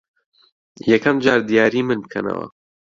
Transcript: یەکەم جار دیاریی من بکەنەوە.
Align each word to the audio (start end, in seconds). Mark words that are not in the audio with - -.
یەکەم 0.91 1.17
جار 1.23 1.39
دیاریی 1.49 1.87
من 1.87 1.99
بکەنەوە. 2.03 2.47